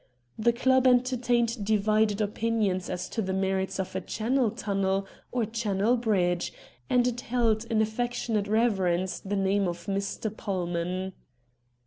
[0.39, 5.45] The club entertained divided opinions as to the merits of a Channel Tunnel or a
[5.45, 6.53] THE VOYAGERS 5 Channel Bridge,
[6.89, 10.35] and it held in affectionate reverence the name of Mr.
[10.35, 11.13] Pullman.